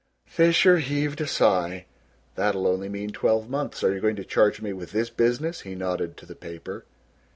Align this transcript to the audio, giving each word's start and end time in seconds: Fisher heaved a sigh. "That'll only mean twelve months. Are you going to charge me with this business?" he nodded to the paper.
Fisher 0.25 0.79
heaved 0.79 1.21
a 1.21 1.27
sigh. 1.27 1.85
"That'll 2.33 2.65
only 2.65 2.89
mean 2.89 3.11
twelve 3.11 3.47
months. 3.51 3.83
Are 3.83 3.93
you 3.93 4.01
going 4.01 4.15
to 4.15 4.23
charge 4.25 4.59
me 4.59 4.73
with 4.73 4.93
this 4.93 5.11
business?" 5.11 5.61
he 5.61 5.75
nodded 5.75 6.17
to 6.17 6.25
the 6.25 6.33
paper. 6.33 6.85